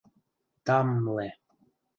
[0.65, 1.29] Там-мле.